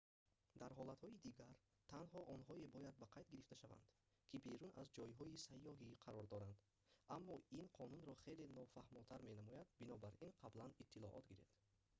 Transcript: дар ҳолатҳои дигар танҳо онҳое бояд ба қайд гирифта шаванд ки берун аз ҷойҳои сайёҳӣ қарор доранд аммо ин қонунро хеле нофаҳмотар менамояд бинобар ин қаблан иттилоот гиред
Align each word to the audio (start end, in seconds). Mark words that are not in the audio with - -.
дар 0.61 0.71
ҳолатҳои 0.79 1.21
дигар 1.27 1.53
танҳо 1.93 2.19
онҳое 2.35 2.65
бояд 2.75 2.95
ба 3.01 3.07
қайд 3.13 3.27
гирифта 3.31 3.55
шаванд 3.61 3.85
ки 4.29 4.35
берун 4.45 4.71
аз 4.81 4.87
ҷойҳои 4.97 5.41
сайёҳӣ 5.47 5.87
қарор 6.05 6.25
доранд 6.33 6.57
аммо 7.15 7.35
ин 7.59 7.67
қонунро 7.77 8.13
хеле 8.23 8.45
нофаҳмотар 8.59 9.19
менамояд 9.29 9.67
бинобар 9.81 10.13
ин 10.27 10.31
қаблан 10.41 10.71
иттилоот 10.83 11.25
гиред 11.31 11.49